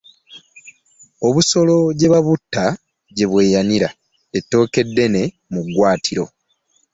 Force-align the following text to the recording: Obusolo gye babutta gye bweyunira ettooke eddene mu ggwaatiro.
Obusolo 1.27 1.75
gye 1.97 2.07
babutta 2.13 2.63
gye 3.15 3.25
bweyunira 3.31 3.89
ettooke 4.37 4.79
eddene 4.85 5.21
mu 5.53 5.61
ggwaatiro. 5.65 6.25